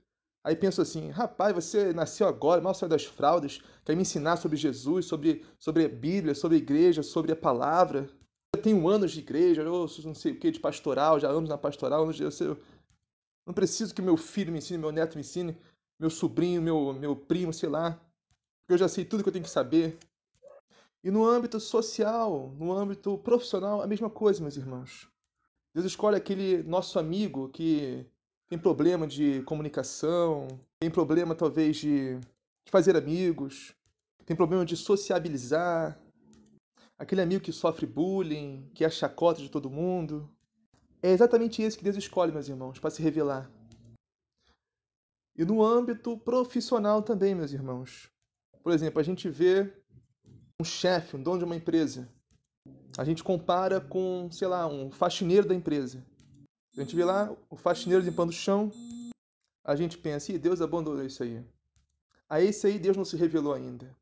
Aí 0.45 0.57
penso 0.57 0.83
assim, 0.83 1.09
rapaz, 1.11 1.55
você 1.55 1.93
nasceu 1.93 2.27
agora, 2.27 2.61
mal 2.61 2.75
saiu 2.75 2.89
das 2.89 3.05
fraldas, 3.05 3.61
quer 3.85 3.95
me 3.95 4.03
ensinar 4.03 4.37
sobre 4.37 4.57
Jesus, 4.57 5.07
sobre, 5.07 5.45
sobre 5.57 5.85
a 5.85 5.89
Bíblia, 5.89 6.35
sobre 6.35 6.57
a 6.57 6.61
igreja, 6.61 7.03
sobre 7.03 7.31
a 7.31 7.37
palavra. 7.37 8.11
Eu 8.55 8.61
tenho 8.61 8.89
anos 8.89 9.13
de 9.13 9.21
igreja, 9.21 9.63
eu 9.63 9.87
não 10.05 10.15
sei 10.15 10.33
o 10.33 10.39
que, 10.39 10.51
de 10.51 10.59
pastoral, 10.59 11.21
já 11.21 11.29
anos 11.29 11.49
na 11.49 11.57
pastoral, 11.57 12.11
eu, 12.11 12.29
eu 12.41 12.59
não 13.47 13.55
preciso 13.55 13.95
que 13.95 14.03
meu 14.03 14.17
filho 14.17 14.51
me 14.51 14.59
ensine, 14.59 14.79
meu 14.79 14.91
neto 14.91 15.15
me 15.15 15.21
ensine, 15.21 15.57
meu 15.99 16.11
sobrinho, 16.11 16.61
meu, 16.61 16.93
meu 16.93 17.15
primo, 17.15 17.53
sei 17.53 17.69
lá, 17.69 17.93
porque 17.93 18.73
eu 18.73 18.79
já 18.79 18.89
sei 18.89 19.05
tudo 19.05 19.23
que 19.23 19.29
eu 19.29 19.33
tenho 19.33 19.45
que 19.45 19.51
saber. 19.51 19.97
E 21.05 21.11
no 21.11 21.25
âmbito 21.27 21.59
social, 21.59 22.55
no 22.59 22.73
âmbito 22.73 23.19
profissional, 23.19 23.83
a 23.83 23.87
mesma 23.87 24.09
coisa, 24.09 24.41
meus 24.41 24.57
irmãos. 24.57 25.09
Deus 25.75 25.87
escolhe 25.87 26.17
aquele 26.17 26.63
nosso 26.63 26.99
amigo 26.99 27.49
que 27.49 28.07
tem 28.49 28.59
problema 28.59 29.07
de 29.07 29.43
comunicação, 29.43 30.47
tem 30.79 30.91
problema 30.91 31.35
talvez 31.35 31.79
de, 31.79 32.21
fazer 32.71 32.97
amigos, 32.97 33.75
tem 34.25 34.37
problema 34.37 34.65
de 34.65 34.77
sociabilizar, 34.77 35.99
aquele 36.99 37.23
amigo 37.23 37.43
que 37.43 37.53
sofre 37.53 37.87
bullying, 37.87 38.71
que 38.75 38.85
é 38.85 38.87
a 38.87 38.91
chacota 38.91 39.41
de 39.41 39.49
todo 39.49 39.71
mundo. 39.71 40.31
É 41.03 41.11
exatamente 41.11 41.63
esse 41.63 41.77
que 41.77 41.85
Deus 41.85 41.97
escolhe, 41.97 42.31
meus 42.31 42.49
irmãos, 42.49 42.79
para 42.79 42.91
se 42.91 43.03
revelar. 43.03 43.51
E 45.37 45.45
no 45.45 45.65
âmbito 45.65 46.17
profissional 46.19 47.03
também, 47.03 47.35
meus 47.35 47.53
irmãos. 47.53 48.11
Por 48.63 48.73
exemplo, 48.73 49.01
a 49.01 49.03
gente 49.03 49.29
vê 49.29 49.82
um 50.62 50.64
chefe, 50.64 51.16
um 51.16 51.23
dono 51.23 51.38
de 51.38 51.45
uma 51.45 51.57
empresa. 51.57 52.09
A 52.97 53.04
gente 53.04 53.25
compara 53.25 53.81
com, 53.81 54.31
sei 54.31 54.47
lá, 54.47 54.66
um 54.66 54.90
faxineiro 54.90 55.49
da 55.49 55.54
empresa. 55.54 56.04
A 56.76 56.81
gente 56.81 56.95
vê 56.95 57.04
lá 57.04 57.35
o 57.50 57.57
faxineiro 57.57 58.04
limpando 58.04 58.31
o 58.31 58.33
chão, 58.33 58.71
a 59.64 59.75
gente 59.75 59.99
pensa, 59.99 60.33
e 60.33 60.38
Deus 60.38 60.62
abandonou 60.62 61.04
isso 61.04 61.23
aí. 61.23 61.45
A 62.28 62.40
esse 62.40 62.66
aí 62.66 62.78
Deus 62.78 62.97
não 62.97 63.04
se 63.04 63.16
revelou 63.16 63.52
ainda. 63.52 63.95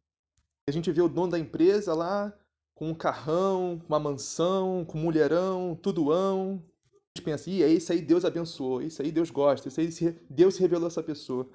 A 0.69 0.71
gente 0.71 0.93
vê 0.93 1.01
o 1.01 1.09
dono 1.09 1.33
da 1.33 1.39
empresa 1.39 1.95
lá 1.95 2.33
com 2.75 2.91
um 2.91 2.95
carrão, 2.95 3.81
uma 3.89 3.99
mansão, 3.99 4.85
com 4.85 4.99
um 4.99 5.03
mulherão, 5.03 5.75
tudoão. 5.75 6.63
A 6.85 7.19
gente 7.19 7.25
pensa, 7.25 7.51
e 7.51 7.63
é 7.63 7.71
esse 7.71 7.91
aí 7.93 8.01
Deus 8.01 8.25
abençoou, 8.25 8.83
isso 8.83 9.03
aí 9.03 9.11
Deus 9.11 9.31
gosta, 9.31 9.69
isso 9.69 9.81
aí 9.81 9.89
Deus 10.29 10.59
revelou 10.59 10.89
essa 10.89 11.03
pessoa. 11.03 11.49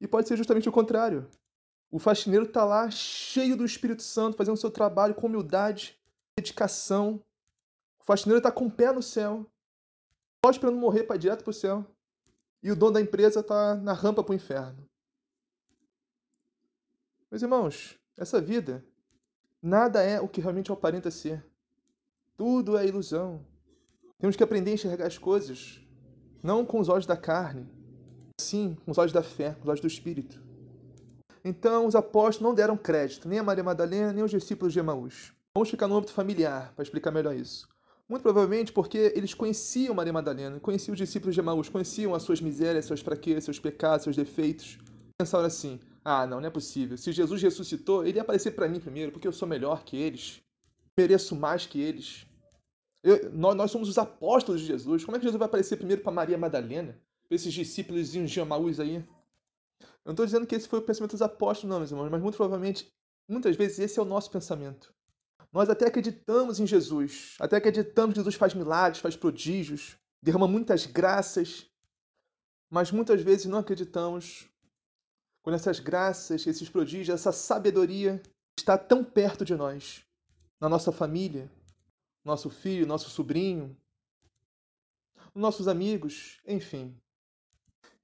E 0.00 0.06
pode 0.06 0.28
ser 0.28 0.36
justamente 0.36 0.68
o 0.68 0.72
contrário. 0.72 1.26
O 1.92 1.98
faxineiro 1.98 2.46
está 2.46 2.64
lá 2.64 2.90
cheio 2.90 3.54
do 3.54 3.66
Espírito 3.66 4.02
Santo, 4.02 4.38
fazendo 4.38 4.54
o 4.54 4.58
seu 4.58 4.70
trabalho 4.70 5.14
com 5.14 5.26
humildade, 5.26 6.00
dedicação. 6.34 7.22
O 8.00 8.04
faxineiro 8.04 8.38
está 8.38 8.50
com 8.50 8.64
o 8.64 8.70
pé 8.70 8.90
no 8.90 9.02
céu, 9.02 9.46
só 10.42 10.50
esperando 10.50 10.78
morrer 10.78 11.04
para 11.04 11.16
ir 11.16 11.18
direto 11.18 11.44
para 11.44 11.50
o 11.50 11.54
céu. 11.54 11.84
E 12.62 12.72
o 12.72 12.76
dono 12.76 12.92
da 12.92 13.00
empresa 13.02 13.40
está 13.40 13.74
na 13.74 13.92
rampa 13.92 14.24
para 14.24 14.32
o 14.32 14.34
inferno. 14.34 14.88
Meus 17.30 17.42
irmãos, 17.42 17.98
essa 18.16 18.40
vida, 18.40 18.82
nada 19.60 20.02
é 20.02 20.18
o 20.18 20.28
que 20.28 20.40
realmente 20.40 20.72
aparenta 20.72 21.10
ser. 21.10 21.44
Tudo 22.38 22.78
é 22.78 22.86
ilusão. 22.86 23.44
Temos 24.18 24.34
que 24.34 24.42
aprender 24.42 24.70
a 24.70 24.74
enxergar 24.74 25.06
as 25.08 25.18
coisas, 25.18 25.86
não 26.42 26.64
com 26.64 26.80
os 26.80 26.88
olhos 26.88 27.04
da 27.04 27.18
carne, 27.18 27.68
sim 28.40 28.78
com 28.82 28.92
os 28.92 28.96
olhos 28.96 29.12
da 29.12 29.22
fé, 29.22 29.52
com 29.52 29.64
os 29.64 29.68
olhos 29.68 29.80
do 29.82 29.86
Espírito. 29.86 30.51
Então, 31.44 31.86
os 31.86 31.94
apóstolos 31.94 32.48
não 32.48 32.54
deram 32.54 32.76
crédito 32.76 33.28
nem 33.28 33.38
a 33.38 33.42
Maria 33.42 33.64
Madalena, 33.64 34.12
nem 34.12 34.22
aos 34.22 34.30
discípulos 34.30 34.72
de 34.72 34.78
Emaús. 34.78 35.32
Vamos 35.54 35.70
ficar 35.70 35.88
no 35.88 35.96
âmbito 35.96 36.12
familiar 36.12 36.72
para 36.74 36.82
explicar 36.82 37.10
melhor 37.10 37.34
isso. 37.34 37.68
Muito 38.08 38.22
provavelmente 38.22 38.72
porque 38.72 39.12
eles 39.14 39.34
conheciam 39.34 39.94
Maria 39.94 40.12
Madalena, 40.12 40.60
conheciam 40.60 40.92
os 40.92 40.98
discípulos 40.98 41.34
de 41.34 41.40
Emaús, 41.40 41.68
conheciam 41.68 42.14
as 42.14 42.22
suas 42.22 42.40
misérias, 42.40 42.84
suas 42.84 43.00
fraquezas, 43.00 43.44
seus 43.44 43.58
pecados, 43.58 44.04
seus 44.04 44.16
defeitos. 44.16 44.78
Pensaram 45.18 45.46
assim: 45.46 45.80
ah, 46.04 46.26
não, 46.26 46.40
não 46.40 46.46
é 46.46 46.50
possível. 46.50 46.96
Se 46.96 47.12
Jesus 47.12 47.42
ressuscitou, 47.42 48.04
ele 48.04 48.18
ia 48.18 48.22
aparecer 48.22 48.52
para 48.52 48.68
mim 48.68 48.80
primeiro, 48.80 49.12
porque 49.12 49.26
eu 49.26 49.32
sou 49.32 49.46
melhor 49.46 49.84
que 49.84 49.96
eles, 49.96 50.40
mereço 50.96 51.34
mais 51.36 51.66
que 51.66 51.80
eles. 51.80 52.26
Eu, 53.02 53.32
nós, 53.32 53.54
nós, 53.56 53.70
somos 53.70 53.88
os 53.88 53.98
apóstolos 53.98 54.60
de 54.60 54.66
Jesus. 54.66 55.04
Como 55.04 55.16
é 55.16 55.18
que 55.18 55.24
Jesus 55.24 55.38
vai 55.38 55.46
aparecer 55.46 55.76
primeiro 55.76 56.02
para 56.02 56.12
Maria 56.12 56.38
Madalena? 56.38 56.96
Para 57.28 57.34
esses 57.34 57.52
discípulos 57.52 58.12
de 58.12 58.40
Emaús 58.40 58.78
aí? 58.78 59.04
Eu 59.82 60.06
não 60.06 60.12
estou 60.12 60.26
dizendo 60.26 60.46
que 60.46 60.54
esse 60.54 60.68
foi 60.68 60.78
o 60.78 60.82
pensamento 60.82 61.12
dos 61.12 61.22
apóstolos, 61.22 61.70
não, 61.70 61.78
meus 61.78 61.90
irmãos, 61.90 62.10
mas 62.10 62.22
muito 62.22 62.36
provavelmente, 62.36 62.92
muitas 63.28 63.56
vezes, 63.56 63.78
esse 63.78 63.98
é 63.98 64.02
o 64.02 64.06
nosso 64.06 64.30
pensamento. 64.30 64.92
Nós 65.52 65.68
até 65.68 65.86
acreditamos 65.86 66.58
em 66.58 66.66
Jesus, 66.66 67.36
até 67.38 67.56
acreditamos 67.56 68.14
que 68.14 68.20
Jesus 68.20 68.34
faz 68.34 68.54
milagres, 68.54 69.00
faz 69.00 69.16
prodígios, 69.16 69.96
derrama 70.22 70.48
muitas 70.48 70.86
graças, 70.86 71.70
mas 72.70 72.90
muitas 72.90 73.20
vezes 73.20 73.46
não 73.46 73.58
acreditamos 73.58 74.48
quando 75.42 75.56
essas 75.56 75.80
graças, 75.80 76.46
esses 76.46 76.68
prodígios, 76.68 77.08
essa 77.08 77.32
sabedoria 77.32 78.22
está 78.56 78.78
tão 78.78 79.04
perto 79.04 79.44
de 79.44 79.54
nós, 79.54 80.04
na 80.60 80.68
nossa 80.68 80.92
família, 80.92 81.50
nosso 82.24 82.48
filho, 82.48 82.86
nosso 82.86 83.10
sobrinho, 83.10 83.76
nossos 85.34 85.66
amigos, 85.66 86.40
enfim. 86.46 86.96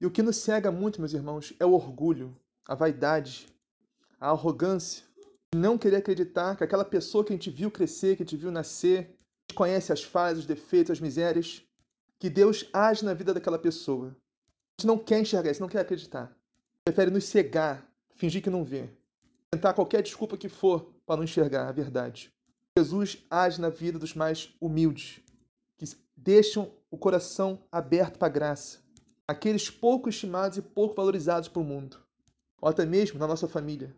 E 0.01 0.05
o 0.05 0.11
que 0.11 0.23
nos 0.23 0.37
cega 0.37 0.71
muito, 0.71 1.01
meus 1.01 1.13
irmãos, 1.13 1.53
é 1.59 1.65
o 1.65 1.73
orgulho, 1.73 2.35
a 2.65 2.73
vaidade, 2.73 3.47
a 4.19 4.29
arrogância, 4.29 5.03
não 5.53 5.77
querer 5.77 5.97
acreditar 5.97 6.55
que 6.55 6.63
aquela 6.63 6.85
pessoa 6.85 7.23
que 7.23 7.33
a 7.33 7.35
gente 7.35 7.49
viu 7.49 7.69
crescer, 7.69 8.15
que 8.15 8.23
a 8.23 8.25
gente 8.25 8.37
viu 8.37 8.51
nascer, 8.51 9.17
conhece 9.55 9.91
as 9.91 10.03
falhas, 10.03 10.39
os 10.39 10.45
defeitos, 10.45 10.91
as 10.91 10.99
misérias, 10.99 11.63
que 12.19 12.29
Deus 12.29 12.69
age 12.71 13.03
na 13.03 13.13
vida 13.13 13.33
daquela 13.33 13.57
pessoa. 13.57 14.07
A 14.07 14.81
gente 14.81 14.87
não 14.87 14.97
quer 14.97 15.19
enxergar 15.19 15.51
isso, 15.51 15.61
não 15.61 15.67
quer 15.67 15.79
acreditar. 15.79 16.33
Prefere 16.85 17.11
nos 17.11 17.25
cegar, 17.25 17.85
fingir 18.15 18.41
que 18.41 18.49
não 18.49 18.63
vê. 18.63 18.89
Tentar 19.51 19.73
qualquer 19.73 20.03
desculpa 20.03 20.37
que 20.37 20.47
for 20.47 20.93
para 21.05 21.17
não 21.17 21.23
enxergar 21.23 21.67
a 21.67 21.71
verdade. 21.71 22.31
Jesus 22.77 23.25
age 23.29 23.59
na 23.59 23.69
vida 23.69 23.97
dos 23.97 24.13
mais 24.13 24.53
humildes, 24.61 25.19
que 25.77 25.85
deixam 26.15 26.71
o 26.91 26.97
coração 26.97 27.61
aberto 27.71 28.17
para 28.17 28.27
a 28.27 28.31
graça. 28.31 28.79
Aqueles 29.29 29.69
pouco 29.69 30.09
estimados 30.09 30.57
e 30.57 30.61
pouco 30.63 30.95
valorizados 30.95 31.47
pelo 31.47 31.63
mundo. 31.63 31.97
Ou 32.59 32.67
até 32.67 32.83
mesmo 32.83 33.19
na 33.19 33.27
nossa 33.27 33.47
família. 33.47 33.95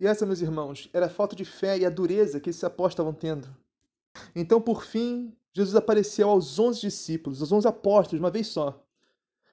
E 0.00 0.06
essa, 0.06 0.24
meus 0.24 0.40
irmãos, 0.40 0.88
era 0.94 1.04
a 1.04 1.10
falta 1.10 1.36
de 1.36 1.44
fé 1.44 1.76
e 1.76 1.84
a 1.84 1.90
dureza 1.90 2.40
que 2.40 2.48
esses 2.48 2.64
apóstolos 2.64 2.92
estavam 2.92 3.12
tendo. 3.12 3.54
Então, 4.34 4.58
por 4.58 4.86
fim, 4.86 5.36
Jesus 5.52 5.76
apareceu 5.76 6.30
aos 6.30 6.58
onze 6.58 6.80
discípulos, 6.80 7.42
aos 7.42 7.52
onze 7.52 7.68
apóstolos, 7.68 8.22
uma 8.22 8.30
vez 8.30 8.46
só, 8.46 8.82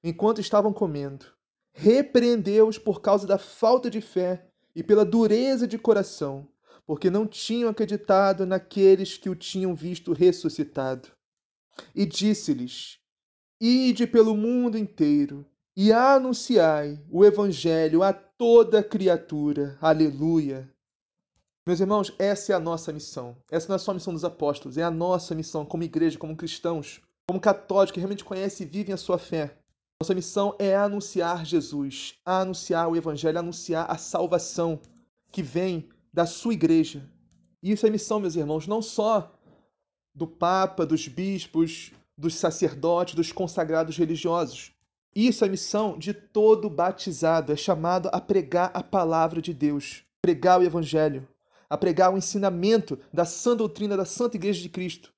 enquanto 0.01 0.39
estavam 0.39 0.71
comendo. 0.71 1.25
Repreendeu-os 1.73 2.77
por 2.77 3.01
causa 3.01 3.27
da 3.27 3.37
falta 3.37 3.89
de 3.89 3.99
fé 3.99 4.47
e 4.73 4.81
pela 4.81 5.03
dureza 5.03 5.67
de 5.67 5.77
coração, 5.77 6.47
porque 6.85 7.09
não 7.09 7.27
tinham 7.27 7.69
acreditado 7.69 8.45
naqueles 8.45 9.17
que 9.17 9.29
o 9.29 9.35
tinham 9.35 9.75
visto 9.75 10.13
ressuscitado. 10.13 11.09
E 11.93 12.05
disse-lhes: 12.05 13.03
Ide 13.59 14.05
pelo 14.05 14.35
mundo 14.35 14.77
inteiro 14.77 15.45
e 15.77 15.91
anunciai 15.91 17.01
o 17.09 17.23
evangelho 17.23 18.03
a 18.03 18.11
toda 18.11 18.83
criatura. 18.83 19.77
Aleluia. 19.79 20.69
Meus 21.65 21.79
irmãos, 21.79 22.13
essa 22.19 22.51
é 22.51 22.55
a 22.55 22.59
nossa 22.59 22.91
missão. 22.91 23.37
Essa 23.49 23.69
não 23.69 23.75
é 23.75 23.79
só 23.79 23.91
a 23.91 23.93
missão 23.93 24.13
dos 24.13 24.25
apóstolos, 24.25 24.77
é 24.77 24.83
a 24.83 24.91
nossa 24.91 25.33
missão 25.33 25.65
como 25.65 25.83
igreja, 25.83 26.19
como 26.19 26.35
cristãos, 26.35 27.01
como 27.27 27.39
católicos 27.39 27.93
que 27.93 27.99
realmente 27.99 28.25
conhecem 28.25 28.67
e 28.67 28.69
vivem 28.69 28.93
a 28.93 28.97
sua 28.97 29.17
fé. 29.17 29.57
Nossa 30.01 30.13
missão 30.13 30.53
é 30.59 30.75
anunciar 30.75 31.45
Jesus, 31.45 32.19
anunciar 32.25 32.89
o 32.89 32.95
evangelho, 32.97 33.39
anunciar 33.39 33.89
a 33.89 33.97
salvação 33.97 34.81
que 35.31 35.41
vem 35.41 35.87
da 36.13 36.25
sua 36.25 36.53
igreja. 36.53 37.09
E 37.63 37.71
isso 37.71 37.87
é 37.87 37.89
missão, 37.89 38.19
meus 38.19 38.35
irmãos, 38.35 38.67
não 38.67 38.81
só 38.81 39.33
do 40.13 40.27
Papa, 40.27 40.85
dos 40.85 41.07
bispos, 41.07 41.93
dos 42.17 42.35
sacerdotes, 42.35 43.15
dos 43.15 43.31
consagrados 43.31 43.97
religiosos, 43.97 44.75
isso 45.15 45.45
é 45.45 45.47
missão 45.49 45.97
de 45.97 46.13
todo 46.13 46.69
batizado, 46.69 47.53
é 47.53 47.55
chamado 47.55 48.09
a 48.11 48.19
pregar 48.19 48.69
a 48.73 48.83
palavra 48.83 49.41
de 49.41 49.53
Deus, 49.53 50.03
pregar 50.21 50.59
o 50.59 50.63
evangelho, 50.63 51.25
a 51.69 51.77
pregar 51.77 52.13
o 52.13 52.17
ensinamento 52.17 52.99
da 53.13 53.23
sã 53.23 53.55
doutrina 53.55 53.95
da 53.95 54.03
Santa 54.03 54.35
Igreja 54.35 54.61
de 54.61 54.67
Cristo. 54.67 55.13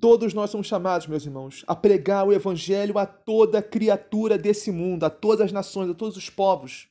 Todos 0.00 0.32
nós 0.32 0.50
somos 0.50 0.68
chamados, 0.68 1.08
meus 1.08 1.26
irmãos, 1.26 1.64
a 1.66 1.74
pregar 1.74 2.28
o 2.28 2.32
evangelho 2.32 2.96
a 2.96 3.04
toda 3.04 3.60
criatura 3.60 4.38
desse 4.38 4.70
mundo, 4.70 5.02
a 5.02 5.10
todas 5.10 5.46
as 5.46 5.52
nações, 5.52 5.90
a 5.90 5.94
todos 5.94 6.16
os 6.16 6.30
povos. 6.30 6.88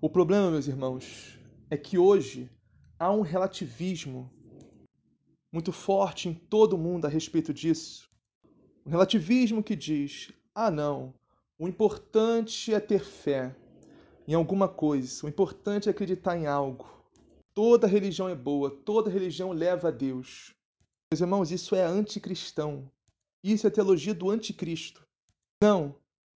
O 0.00 0.08
problema, 0.08 0.50
meus 0.50 0.66
irmãos, 0.66 1.38
é 1.68 1.76
que 1.76 1.98
hoje 1.98 2.50
há 2.98 3.12
um 3.12 3.20
relativismo 3.20 4.32
muito 5.52 5.72
forte 5.72 6.30
em 6.30 6.34
todo 6.34 6.72
o 6.72 6.78
mundo 6.78 7.04
a 7.04 7.08
respeito 7.10 7.52
disso. 7.52 8.13
Um 8.86 8.90
relativismo 8.90 9.62
que 9.62 9.74
diz: 9.74 10.30
ah, 10.54 10.70
não, 10.70 11.14
o 11.58 11.66
importante 11.66 12.74
é 12.74 12.78
ter 12.78 13.02
fé 13.02 13.54
em 14.28 14.34
alguma 14.34 14.68
coisa, 14.68 15.24
o 15.24 15.28
importante 15.28 15.88
é 15.88 15.90
acreditar 15.90 16.36
em 16.36 16.46
algo. 16.46 16.86
Toda 17.54 17.86
religião 17.86 18.28
é 18.28 18.34
boa, 18.34 18.70
toda 18.70 19.10
religião 19.10 19.52
leva 19.52 19.88
a 19.88 19.90
Deus. 19.90 20.54
Meus 21.12 21.20
irmãos, 21.20 21.50
isso 21.50 21.74
é 21.76 21.84
anticristão. 21.84 22.90
Isso 23.42 23.66
é 23.66 23.70
teologia 23.70 24.14
do 24.14 24.30
anticristo. 24.30 25.06
Não, 25.62 25.94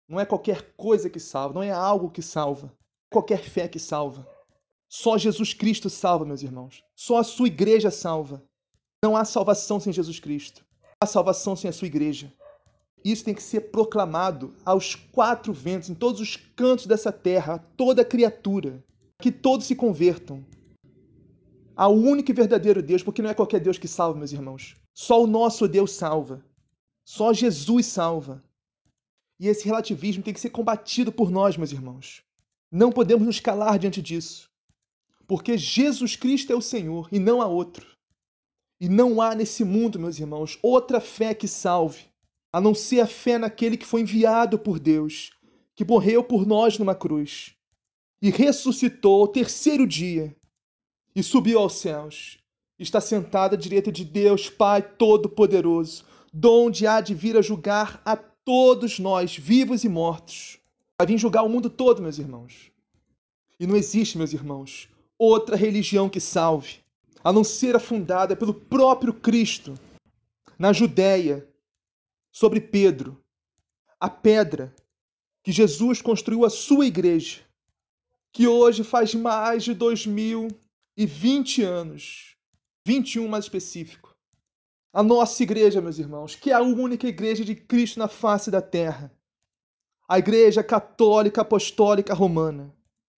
não 0.08 0.18
é 0.18 0.26
qualquer 0.26 0.74
coisa 0.76 1.08
que 1.08 1.20
salva, 1.20 1.54
não 1.54 1.62
é 1.62 1.70
algo 1.70 2.10
que 2.10 2.22
salva, 2.22 2.66
é 2.66 3.14
qualquer 3.14 3.42
fé 3.42 3.68
que 3.68 3.78
salva. 3.78 4.26
Só 4.88 5.16
Jesus 5.16 5.54
Cristo 5.54 5.88
salva, 5.88 6.24
meus 6.24 6.42
irmãos. 6.42 6.82
Só 6.94 7.18
a 7.18 7.24
sua 7.24 7.46
igreja 7.46 7.90
salva. 7.90 8.42
Não 9.02 9.16
há 9.16 9.24
salvação 9.24 9.78
sem 9.78 9.92
Jesus 9.92 10.18
Cristo. 10.18 10.64
Há 11.04 11.06
salvação 11.06 11.54
sem 11.54 11.68
a 11.68 11.72
sua 11.72 11.86
igreja. 11.86 12.32
Isso 13.04 13.26
tem 13.26 13.34
que 13.34 13.42
ser 13.42 13.70
proclamado 13.70 14.54
aos 14.64 14.94
quatro 14.94 15.52
ventos, 15.52 15.90
em 15.90 15.94
todos 15.94 16.18
os 16.18 16.36
cantos 16.56 16.86
dessa 16.86 17.12
terra, 17.12 17.56
a 17.56 17.58
toda 17.58 18.06
criatura. 18.06 18.82
Que 19.18 19.30
todos 19.30 19.66
se 19.66 19.76
convertam 19.76 20.42
ao 21.76 21.94
único 21.94 22.30
e 22.30 22.34
verdadeiro 22.34 22.82
Deus, 22.82 23.02
porque 23.02 23.20
não 23.20 23.28
é 23.28 23.34
qualquer 23.34 23.60
Deus 23.60 23.76
que 23.76 23.86
salva, 23.86 24.16
meus 24.16 24.32
irmãos. 24.32 24.78
Só 24.94 25.22
o 25.22 25.26
nosso 25.26 25.68
Deus 25.68 25.92
salva. 25.92 26.42
Só 27.04 27.34
Jesus 27.34 27.84
salva. 27.84 28.42
E 29.38 29.46
esse 29.46 29.66
relativismo 29.66 30.22
tem 30.22 30.32
que 30.32 30.40
ser 30.40 30.50
combatido 30.50 31.12
por 31.12 31.30
nós, 31.30 31.58
meus 31.58 31.70
irmãos. 31.70 32.22
Não 32.72 32.90
podemos 32.90 33.26
nos 33.26 33.40
calar 33.40 33.78
diante 33.78 34.00
disso. 34.00 34.48
Porque 35.26 35.58
Jesus 35.58 36.16
Cristo 36.16 36.50
é 36.50 36.56
o 36.56 36.62
Senhor 36.62 37.10
e 37.12 37.18
não 37.18 37.42
há 37.42 37.46
outro. 37.46 37.93
E 38.80 38.88
não 38.88 39.20
há 39.20 39.34
nesse 39.34 39.64
mundo, 39.64 39.98
meus 39.98 40.18
irmãos, 40.18 40.58
outra 40.62 41.00
fé 41.00 41.34
que 41.34 41.48
salve, 41.48 42.04
a 42.52 42.60
não 42.60 42.74
ser 42.74 43.00
a 43.00 43.06
fé 43.06 43.38
naquele 43.38 43.76
que 43.76 43.86
foi 43.86 44.02
enviado 44.02 44.58
por 44.58 44.78
Deus, 44.78 45.30
que 45.74 45.84
morreu 45.84 46.22
por 46.22 46.46
nós 46.46 46.78
numa 46.78 46.94
cruz 46.94 47.54
e 48.20 48.30
ressuscitou 48.30 49.20
ao 49.20 49.28
terceiro 49.28 49.86
dia 49.86 50.34
e 51.14 51.22
subiu 51.22 51.58
aos 51.58 51.74
céus. 51.74 52.38
Está 52.78 53.00
sentado 53.00 53.54
à 53.54 53.56
direita 53.58 53.92
de 53.92 54.04
Deus, 54.04 54.48
Pai 54.48 54.82
Todo-Poderoso, 54.82 56.04
donde 56.32 56.86
há 56.86 57.00
de 57.00 57.14
vir 57.14 57.36
a 57.36 57.42
julgar 57.42 58.00
a 58.04 58.16
todos 58.16 58.98
nós, 58.98 59.36
vivos 59.36 59.84
e 59.84 59.88
mortos. 59.88 60.58
Vai 60.98 61.06
vir 61.06 61.18
julgar 61.18 61.42
o 61.42 61.48
mundo 61.48 61.68
todo, 61.68 62.02
meus 62.02 62.18
irmãos. 62.18 62.70
E 63.58 63.66
não 63.66 63.76
existe, 63.76 64.16
meus 64.18 64.32
irmãos, 64.32 64.88
outra 65.18 65.54
religião 65.56 66.08
que 66.08 66.20
salve, 66.20 66.78
a 67.24 67.32
não 67.32 67.42
ser 67.42 67.74
a 67.74 67.80
fundada 67.80 68.36
pelo 68.36 68.52
próprio 68.52 69.14
Cristo 69.14 69.72
na 70.58 70.74
Judéia, 70.74 71.48
sobre 72.30 72.60
Pedro, 72.60 73.24
a 73.98 74.10
pedra 74.10 74.74
que 75.42 75.50
Jesus 75.50 76.02
construiu 76.02 76.44
a 76.44 76.50
sua 76.50 76.84
igreja, 76.84 77.40
que 78.32 78.46
hoje 78.46 78.84
faz 78.84 79.14
mais 79.14 79.64
de 79.64 79.72
dois 79.72 80.04
mil 80.04 80.48
e 80.96 81.06
vinte 81.06 81.62
anos, 81.62 82.36
21 82.84 83.26
mais 83.28 83.44
específico. 83.44 84.14
A 84.92 85.02
nossa 85.02 85.42
igreja, 85.42 85.80
meus 85.80 85.98
irmãos, 85.98 86.36
que 86.36 86.50
é 86.50 86.54
a 86.54 86.60
única 86.60 87.08
igreja 87.08 87.44
de 87.44 87.54
Cristo 87.54 87.98
na 87.98 88.08
face 88.08 88.50
da 88.50 88.60
terra. 88.60 89.12
A 90.08 90.18
igreja 90.18 90.62
católica 90.62 91.40
apostólica 91.40 92.14
romana. 92.14 92.72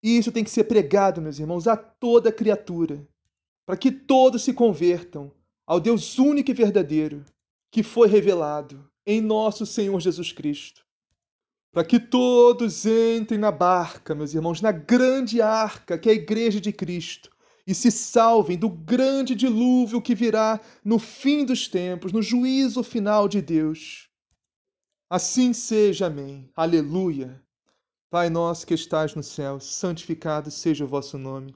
Isso 0.04 0.32
tem 0.32 0.44
que 0.44 0.52
ser 0.52 0.65
pregado, 0.65 1.22
meus 1.22 1.39
irmãos, 1.39 1.68
a 1.68 1.76
toda 1.76 2.32
criatura, 2.32 3.06
para 3.65 3.75
que 3.75 3.91
todos 3.91 4.43
se 4.43 4.54
convertam 4.54 5.32
ao 5.65 5.80
Deus 5.80 6.19
único 6.19 6.51
e 6.51 6.54
verdadeiro, 6.54 7.25
que 7.71 7.82
foi 7.82 8.08
revelado 8.08 8.88
em 9.06 9.19
nosso 9.19 9.65
Senhor 9.65 9.99
Jesus 9.99 10.32
Cristo. 10.32 10.86
Para 11.71 11.84
que 11.84 11.99
todos 11.99 12.86
entrem 12.86 13.39
na 13.39 13.51
barca, 13.51 14.15
meus 14.15 14.34
irmãos, 14.34 14.62
na 14.62 14.71
grande 14.71 15.41
arca 15.41 15.97
que 15.97 16.08
é 16.08 16.13
a 16.13 16.15
igreja 16.15 16.62
de 16.62 16.71
Cristo, 16.71 17.30
e 17.67 17.73
se 17.73 17.91
salvem 17.91 18.58
do 18.58 18.69
grande 18.69 19.34
dilúvio 19.34 20.01
que 20.01 20.13
virá 20.13 20.62
no 20.84 20.99
fim 20.99 21.43
dos 21.43 21.67
tempos, 21.67 22.12
no 22.12 22.21
juízo 22.21 22.84
final 22.84 23.28
de 23.28 23.41
Deus. 23.41 24.08
Assim 25.10 25.51
seja, 25.51 26.06
amém. 26.06 26.49
Aleluia. 26.56 27.41
Pai 28.12 28.30
nosso 28.30 28.65
que 28.65 28.75
estais 28.75 29.15
no 29.15 29.23
céu, 29.23 29.60
santificado 29.60 30.51
seja 30.51 30.86
o 30.86 30.88
vosso 30.88 31.17
nome. 31.17 31.56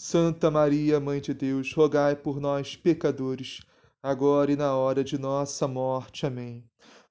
Santa 0.00 0.48
Maria, 0.48 1.00
Mãe 1.00 1.20
de 1.20 1.34
Deus, 1.34 1.72
rogai 1.74 2.14
por 2.14 2.38
nós, 2.38 2.76
pecadores, 2.76 3.60
agora 4.00 4.52
e 4.52 4.56
na 4.56 4.76
hora 4.76 5.02
de 5.02 5.18
nossa 5.18 5.66
morte. 5.66 6.24
Amém. 6.24 6.64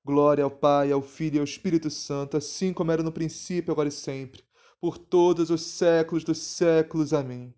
Glória 0.06 0.45
ao 0.45 0.50
Pai, 0.50 0.89
ao 0.93 1.02
Filho 1.02 1.36
e 1.36 1.39
ao 1.39 1.43
Espírito 1.43 1.89
Santo, 1.89 2.38
assim 2.38 2.71
como 2.71 2.89
era 2.89 3.04
no 3.04 3.12
princípio, 3.12 3.73
agora 3.73 3.89
e 3.89 3.91
sempre, 3.91 4.41
por 4.80 4.97
todos 4.97 5.50
os 5.50 5.63
séculos 5.63 6.23
dos 6.23 6.38
séculos. 6.38 7.12
Amém. 7.12 7.54